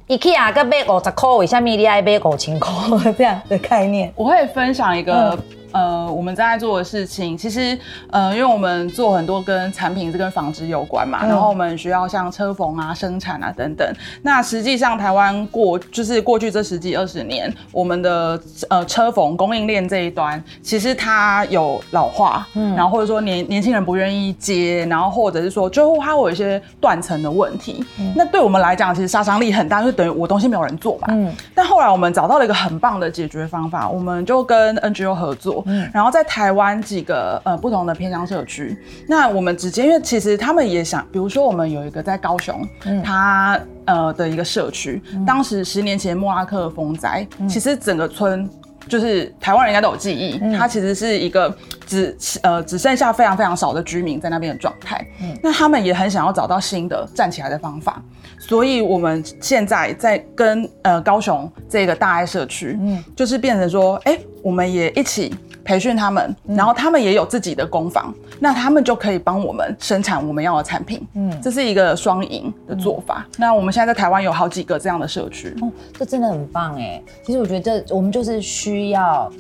[0.09, 2.73] IKEA 个买五十块，为什么你爱买五千块
[3.13, 4.11] 这样的概念。
[4.17, 5.39] 我会分享一个。
[5.73, 7.79] 呃，我们正在做的事情，其实，
[8.11, 13.87] 呃，因为我们做很多跟产品是跟纺织有关嘛，然后我们需要像车缝啊、生产啊等等。
[14.23, 27.85] 那实际上，台湾过就是过去这十几二十年，我们的呃车缝供应链这一端，其实它有老化，嗯，然后或者说年年轻人不愿意接，然后或者是说最后它会有一些断层的问题。
[28.17, 31.09] 那对我们来讲，其实杀伤力很大，就等于我东西没有人做嘛。
[31.11, 31.33] 嗯。
[31.55, 35.58] 但后来我们找到了一个很棒的解决方法，我们就跟 NGO 合作。
[35.67, 38.77] 嗯，然后在台湾几个呃不同的偏乡社区，
[39.09, 43.03] 那我们直接因为其实他们也想，比如说我们有一个在高雄，嗯。
[43.03, 48.49] 他呃的一个社区，当时十年前莫拉克风灾，其实整个村
[48.87, 51.55] 就是台湾人应该都有记忆，它其实是一个
[51.87, 55.07] 只呃只剩下非常非常少的居民在那边的状态，
[55.43, 58.03] 那他们也很想要找到新的站起来的方法，
[58.39, 65.35] 所以我们现在在跟呃高雄这个大爱社区，嗯，就是变成说，哎，我们也一起。
[65.65, 71.07] 培训他们，然后他们也有自己的工坊，那他们就可以帮我们生产我们要的产品。
[71.13, 73.27] 嗯，这是一个双赢的做法。
[73.37, 77.03] 那我们现在在台湾有好几个这样的社区，哦，这真的很棒哎。
[77.23, 79.31] 其实我觉得我们就是需要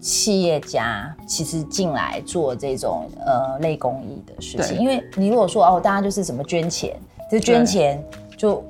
[0.00, 6.96] 企业家其实进来做这种呃类公益的事情，因为你如果说哦，大家就是怎么捐钱，
[7.30, 8.04] 就捐钱
[8.36, 8.60] 就。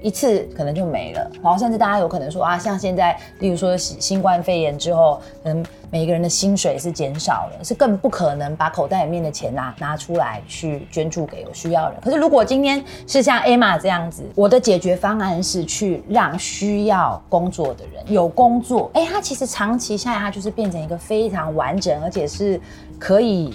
[0.00, 12.00] 一次可能就没了，然后甚至大家有可能说啊，像现在，例如说新冠肺炎之后，可能每个人的薪水是减少了，是更不可能把口袋里面的钱拿拿出来去捐助给有需要的人。
[12.00, 22.60] 可是如果今天是像 Emma 这样子，我的解决方案是去让需要工作的人有工作，哎，他其实长期下来，他就是变成一个非常完整，而且是
[22.98, 23.54] 可以。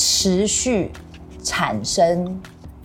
[0.00, 0.92] 持续
[1.42, 2.40] 产生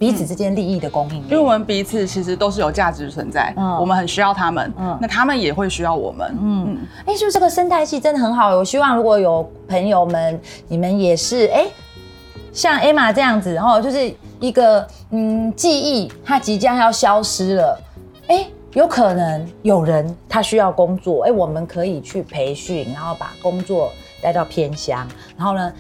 [0.06, 1.24] 彼此之间利益的供应链？
[1.26, 6.38] 因为我们彼此其实都是有价值存在，嗯我们很需要他们，嗯那他们也会需要我们。
[6.42, 8.56] 嗯，哎，就是这个生态系真的很好。
[8.56, 11.66] 我希望如果有朋友们，你们也是哎，
[12.52, 17.82] 像 Emma 这样子，然后就是一个嗯记忆，它即将要消失了，
[18.28, 18.46] 哎。
[18.74, 25.72] 有可能有人他需要工作，哎，我们可以去培训，然后把工作带到偏乡，然后呢，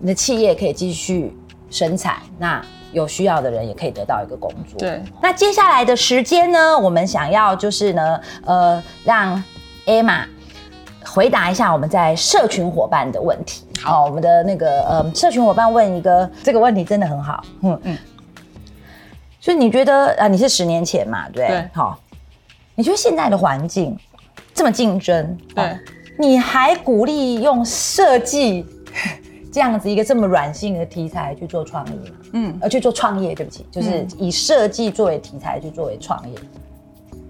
[0.00, 1.32] 你的企业可以继续
[1.70, 2.60] 生产，那
[2.92, 4.78] 有需要的人也可以得到一个工作。
[4.78, 9.42] 对，那接下来的时间呢，我们想要就是呢，呃，让
[9.86, 10.24] Emma
[11.04, 13.64] 回答一下我们在社群伙伴的问题。
[13.80, 17.94] 好，我们的那个呃，社群伙伴问一个这个问题真的很好，嗯嗯。
[17.94, 17.98] 嗯，
[19.40, 21.48] 所以你觉得啊，你是十年前嘛，对不对？
[21.48, 21.70] 对。
[21.72, 21.98] 好，
[22.74, 23.96] 你觉得现在的环境
[24.54, 25.64] 这么竞争，对。
[25.64, 25.78] 哦
[26.18, 28.66] 你还鼓励用设计
[29.52, 32.16] 这样子一个这么软性的题材去做创意吗？
[32.32, 36.34] 嗯，呃，去做创业，对不起，就是以设计作为题材去作为创业。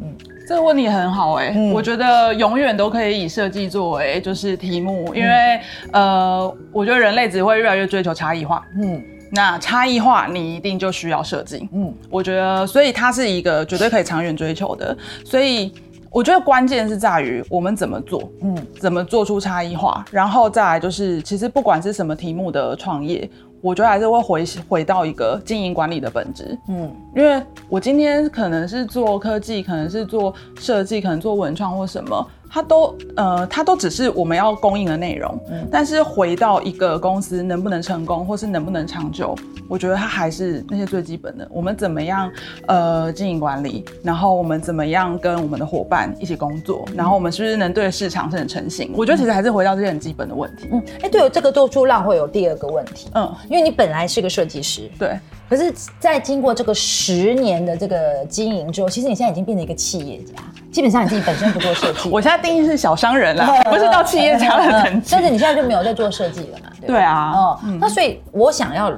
[0.02, 0.14] 嗯
[0.48, 5.60] 这个问题很好哎、嗯我觉得永远都可以以设计作为就是题目，因为、
[5.92, 8.66] 呃，我觉得人类只会越来越追求差异化。
[8.82, 9.00] 嗯
[9.32, 11.68] 那差异化，你一定就需要设计。
[11.72, 14.96] 嗯我觉得，所以它是一个绝对可以长远追求的。
[15.24, 15.72] 所以
[16.10, 18.56] 我觉得关键是在于我们怎么做，嗯。
[18.78, 23.28] 怎么做出差异化，然后再来就是，其实不管是什么题目的创业，
[23.62, 26.58] 我觉得还是会回回到一个经营管理的本质。
[26.68, 35.36] 嗯因为我今天可能是做科技，可能是做设计，可能做文创或什么，它都呃，它都只是我们要供应的内容。
[35.50, 39.34] 嗯但是回到一个公司能不能成功，或是能不能长久，
[39.68, 41.48] 我觉得它还是那些最基本的。
[41.50, 42.30] 我们怎么样
[42.66, 48.92] 呃经营管理，然后我们怎么样跟我们的伙伴一起工作，然后我们是不是能对市场是很成型？
[48.96, 50.68] 我觉得其实还是回到这些很基本的问题。
[50.70, 55.18] 嗯，哎，对，这个做出浪会有第二个问题，嗯，因为你本来是个设计师，对。
[55.48, 60.34] 可是，在经过这个十年的这个经营之后，其实你现在已经变成一个企业家，
[60.70, 65.20] 基本上你自己本身不做设计， 我现在定义是小商人了， 不是到企业家的等级但。
[65.24, 66.70] 是你现在就没有在做设计了嘛？
[66.80, 68.96] 对对啊哦，那所以我想要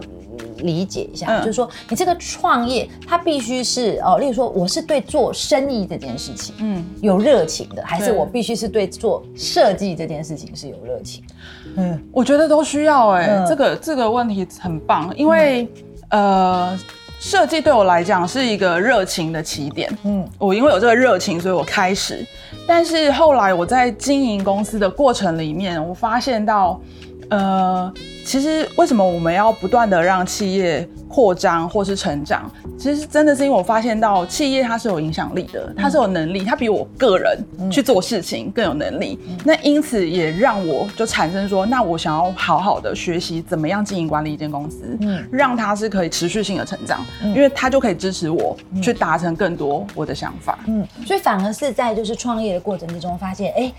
[0.59, 11.35] 理解一下，嗯就是说你这个创业，它必须是哦，例如说我是对做生意这件事情，嗯，有热情的，还是我必须是对做设计这件事情是有热情的？
[11.76, 15.68] 嗯我觉得都需要哎、嗯这个这个问题很棒，因为、
[16.11, 16.78] 呃，
[17.18, 19.90] 设计对我来讲是一个热情的起点。
[20.04, 22.24] 嗯我因为有这个热情，所以我开始。
[22.66, 26.80] 但是后来我在经营公司的过程里面，我发现到，
[27.28, 27.92] 呃，
[28.24, 32.51] 其实为什么我们要不断的让企业扩张或是成长？
[32.79, 37.38] 其实真的是因为我发现到企业它是有影响力的，它是有能力，它比我个人
[37.70, 39.18] 去做事情更有能力。
[39.44, 50.59] 那因此也让我就产生说，那我想要好好的学习怎么样经营管理一间公司，嗯让它是可以持续性的成长，因为它就可以支持我去达成更多我的想法。
[50.66, 53.70] 嗯，所以反而是在就是创业的过程之中，发现哎。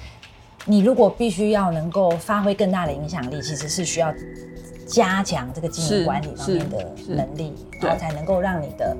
[0.65, 4.09] 你如果必须要能够发挥更大的影响力，其实是需要
[4.93, 6.77] 加强这个经营管理方面的
[7.07, 7.51] 能力，
[7.81, 8.95] 然后才能够让你的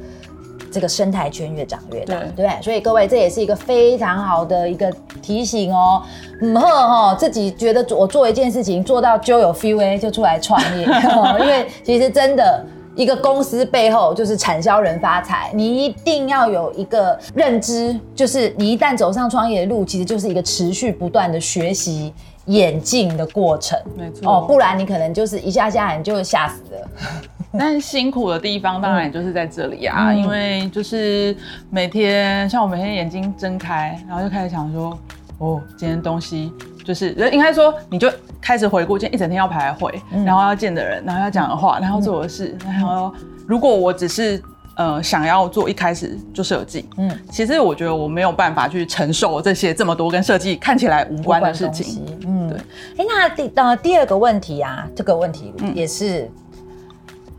[0.71, 2.61] 这个生态圈越长越大，对对不对？
[2.63, 6.01] 所以各位，这也是一个非常好的一个提醒哦。
[6.41, 12.65] 嗯呵哈，自己觉得我做一件事情做到就有 feel 哎，就出来创业， 哦因为其实真的。
[12.95, 22.13] 一个公司背后就是产销人发财，你一定要有一个认知，就是你一旦走上创业的路，其实就是一个持续不断的学习、
[22.45, 23.79] 演进的过程。
[23.95, 26.89] 没错哦，不然你可能就是一下下你就吓死了。
[27.55, 31.35] 但是辛苦的地方当然也就是在这里啊，嗯因为就是
[31.69, 34.97] 每天像我每天眼睛睁开，然后就开始想说，
[35.37, 36.51] 哦，今天东西
[36.83, 43.13] 就是应该说你就开始回顾今天一整天要排的会，嗯然后要见的人，然后要讲的话，然后做的事，然后
[43.45, 44.41] 如果我只是
[44.75, 52.03] 呃想要做一开始就设计，嗯嗯，其实我觉得我没有办法去承受这些这么多跟设计看起来无关的事情。
[52.25, 52.57] 嗯，对
[52.97, 56.29] 哎，那第呃第二个问题啊，这个问题也是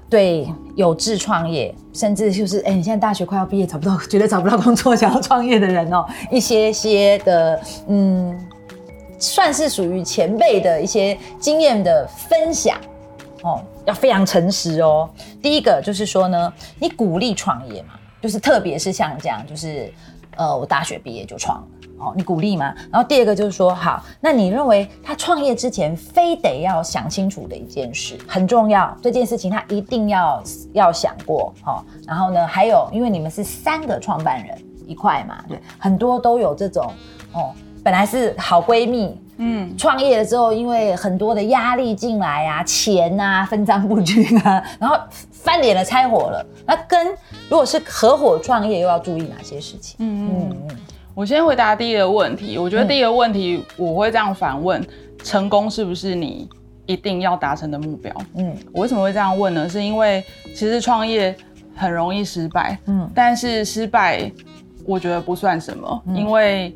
[0.08, 8.38] 对有志创业，甚至就是哎，你现在大学快要毕业，找不到，绝对找不到工作，想要创业的人哦，一些些的嗯，
[9.18, 12.76] 算是属于前辈的一些经验的分享。
[13.42, 15.08] 哦，要非常诚实哦。
[15.42, 19.92] 第一个就是说呢，你鼓励创业嘛，就是特别是像这样，就是
[20.36, 21.66] 呃，我大学毕业就创了，
[21.98, 22.74] 哦，你鼓励吗？
[22.90, 31.84] 然后第二个就是说，好，那你认为他创业之前非得要想清楚的一件事很重要，这件事情他一定要要想过，哦。
[32.06, 36.92] 然后呢，还有，因为你们是三个创办人一块嘛，对，很多都有这种
[37.32, 37.52] 哦。
[37.84, 44.96] 本来是好闺蜜，嗯，创业了之后，因为很多的压力进来啊，钱啊分赃不均啊， 然后
[45.30, 46.44] 翻脸了，拆伙了。
[46.66, 47.08] 那跟
[47.50, 49.96] 如果是合伙创业，又要注意哪些事情？
[49.98, 50.76] 嗯嗯嗯。
[51.14, 54.82] 我先回答第一个问题，我觉得第一个问题我会这样反问：
[55.22, 56.48] 成功是不是你
[56.86, 58.12] 一定要达成的目标？
[58.36, 59.68] 嗯，我为什么会这样问呢？
[59.68, 60.24] 是因为
[60.54, 61.36] 其实创业
[61.76, 64.32] 很容易失败，嗯，但是失败
[64.86, 66.74] 我觉得不算什么，因为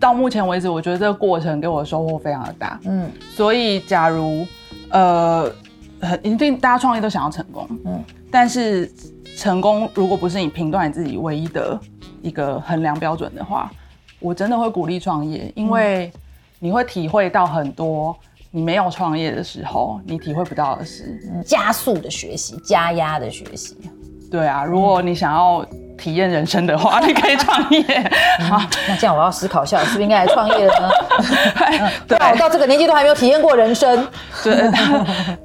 [0.00, 4.46] 到目前为止，我觉得这个过程给我的收获非常的大，嗯，所以假如
[4.88, 5.52] 呃，
[6.00, 8.90] 很一定大家创业都想要成功，嗯，但是
[9.36, 11.78] 成功如果不是你评断你自己唯一的。
[12.22, 13.72] 一个衡量标准的话，
[14.18, 16.12] 我真的会鼓励创业，因为
[16.58, 18.14] 你会体会到很多
[18.50, 23.74] 你没有创业的时候你体会不到的事，加速的学习，加压的学习。
[24.30, 25.64] 对啊，如果你想要
[26.00, 27.82] 体验人生的话，你可以创业。
[28.48, 30.90] 好， 那这样我要思考一下，是不是应该来创业了呢？
[32.08, 34.08] 对，我到这个年纪都还没有体验过人生。
[34.42, 34.54] 对，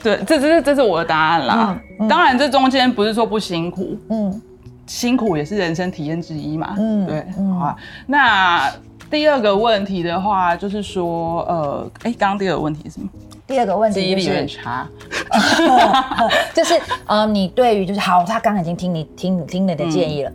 [0.02, 1.78] 对，这这是这是我的答案啦。
[2.10, 3.98] 当然，这中间不是说不辛苦。
[4.10, 4.42] 嗯。
[4.88, 7.26] 辛苦也是人生体验之一嘛，嗯，对，
[7.60, 7.76] 好，
[8.06, 8.72] 那
[9.10, 13.10] 第二个问题的话，就是说，呃，哎，刚刚第二个问题是什么？
[13.48, 14.88] 第二个问题记忆力有点差，
[16.54, 16.74] 就是
[17.06, 20.32] 呃，你对于就是好，他刚刚已经听你听听你的建议了，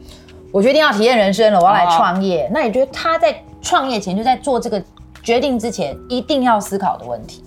[0.52, 2.48] 我决定要体验人生了，我要来创业。
[2.52, 4.80] 那你觉得他在创业前就在做这个
[5.22, 7.42] 决定之前，一定要思考的问题？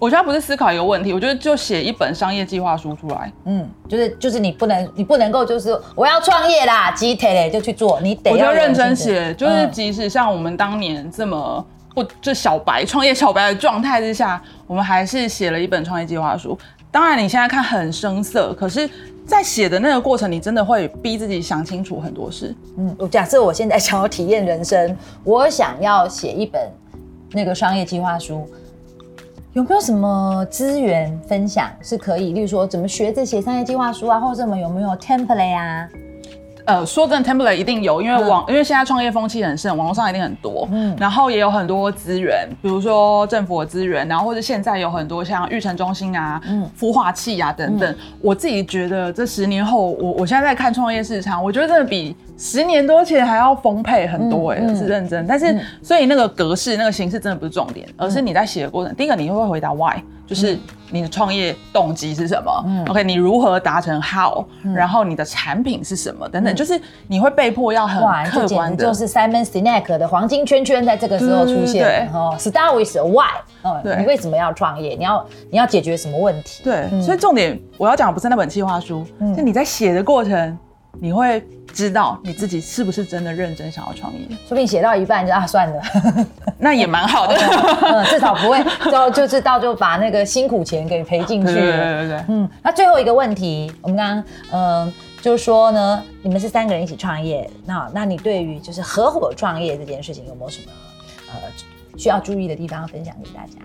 [0.00, 3.32] 我觉得不是思考一个问题，我觉得就写一本商业计划书出来。
[3.44, 9.32] 嗯，就是就是你不能你不能够就是我要创业啦，急贴嘞就去做，你得要认真写。
[9.34, 11.64] 就是即使像我们当年这么
[11.94, 16.58] 不这小白创业小白的状态之下，我们还是写了一本创业计划书。
[16.90, 18.88] 当然你现在看很生涩，可是
[19.26, 22.54] 在写的那个过程，你真的会逼自己想清楚很多事。
[22.76, 26.70] 嗯，假设我现在 想要体验人生，我想要写一本
[27.32, 28.46] 那个商业计划书。
[29.54, 32.32] 有没有什么资源分享是可以？
[32.32, 35.88] 例如说，怎么学着写商业计划书啊，或者什么有没有 template 啊？
[36.66, 47.94] 呃，说真的，template 一定有，因为网，因为现在创业风气很盛，网络上一定很多，嗯，然后也有很多资源，比如说政府的资源，然后或者现在有很多像育成中心啊，嗯，孵化器啊等等。
[48.22, 55.26] 我自己觉得，这十年后，我我现在在看创业市场，我觉得真的比十年多前还要丰沛很多，哎，是认真。
[55.26, 58.94] 但是，所以那个格式、那个形式真的不是重点，而是你在写的过程。
[58.94, 59.98] 第一个，你会回答 why。
[60.26, 60.58] 就是
[60.90, 64.44] 你的创业动机是什么嗯？OK，你如何达成 How？
[64.74, 66.28] 然后你的产品是什么？
[66.28, 68.86] 等等，就是你会被迫要很客观的。
[68.86, 72.10] 就是 Simon Sinek 的黄金圈圈在这个时候出现。
[72.12, 73.30] 哦，Start with why？
[73.62, 74.94] 嗯，对，你为什么要创业？
[74.96, 76.62] 你要你要解决什么问题？
[76.64, 79.04] 对，所以重点我要讲的不是那本计划书，
[79.34, 80.58] 是你在写的过程。
[81.00, 81.42] 你会
[81.72, 85.82] 知道你自己是不是真的认真想要创业，说不定写到一半就啊算了，
[86.58, 87.36] 那也蛮好的，
[87.82, 91.60] 嗯至少不会就就是到就把那个辛苦钱给赔进去了。
[91.60, 92.48] 对对对，嗯。
[92.62, 100.72] 那最后一个问题，我们刚刚嗯就是说呢，你们是三个人一起创业，那那你对于就是合伙创业这件事情有没有什么
[101.32, 101.34] 呃
[101.96, 103.58] 需要注意的地方分享给大家？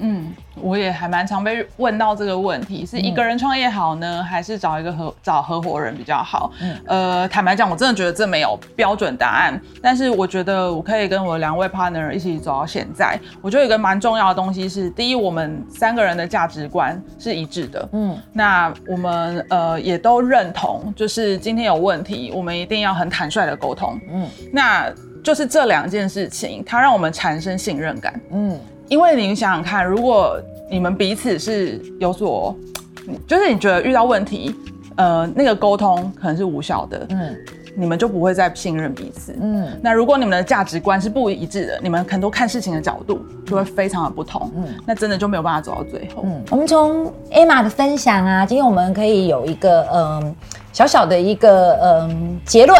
[0.00, 6.50] 嗯，我也还蛮常被问到这个问题，是一个人创业好呢，还是找一个合找合伙人比较好？
[6.60, 9.60] 嗯，呃，坦白讲，我真的觉得这没有标准答案。
[9.82, 13.18] 但是我觉得我可以跟我两位 partner 一起走到现在。
[13.40, 17.88] 我觉得一个蛮重要的东西是，第一，我们三个人的价值观是一致的。
[17.92, 23.98] 嗯，那我们呃也都认同，就是今天有问题，我们一定要很坦率的沟通。
[24.10, 24.92] 嗯，那
[25.24, 28.20] 就是这两件事情，它让我们产生信任感。
[28.30, 28.58] 嗯。
[28.88, 32.56] 因为你想想看，如果你们彼此是有所，
[33.26, 34.54] 就是你觉得遇到问题，
[34.96, 37.36] 呃，那个沟通可能是无效的，嗯，
[37.76, 39.68] 你们就不会再信任彼此，嗯。
[39.82, 46.22] 那如果你们的价值观是不一致的，你们很多看事情的角度就会非常的不同，嗯，那真的就没有办法走到最后。
[46.24, 50.34] 嗯，我们从 Emma 的分享啊，今天我们可以有一个嗯
[50.72, 52.78] 小小的一个嗯结论。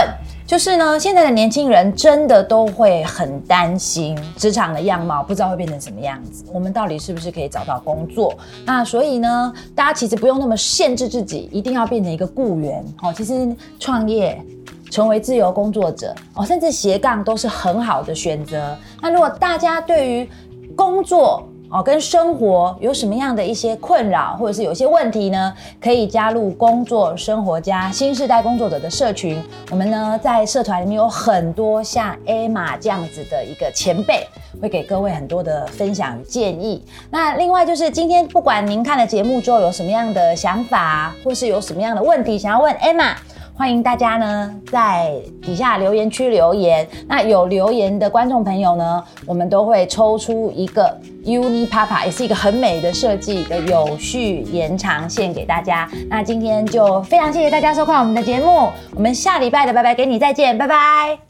[0.48, 6.42] 就是呢，现在的年轻人真的都会很担心职场的样貌，不知道会变成什么样子。
[6.50, 8.34] 我们到底是不是可以找到工作？
[8.64, 13.12] 那所以呢，大家其实不用那么限制自己，一定要变成一个雇员哦。
[13.14, 14.42] 其实创业、
[14.90, 18.74] 成为自由工作者哦，甚至斜杠都是很好的选择。
[19.02, 20.30] 那如果大家对于
[20.74, 25.52] 工作，哦，跟生活有什么样的一些困扰，或者是有些问题呢？
[25.80, 29.38] 可以加入工作生活家新时代工作者的社群。
[29.70, 34.26] 我们呢在社团里面有很多像 Emma 这样子的一个前辈，
[34.62, 36.82] 会给各位很多的分享建议。
[37.10, 43.14] 那另外就是今天不管您看了节目之后有什么样的想法，或是有什么样的问题想要问 Emma。
[43.58, 46.86] 欢迎大家呢在底下留言区留言。
[47.08, 55.90] 那有留言的观众朋友呢，我们都会抽出一个 Uni Papa，也是一个很美的设计的有序延长线给大家。
[56.08, 61.27] 那今天就非常谢谢大家收看我们的节目，我们下礼拜的拜拜给你再见，拜拜。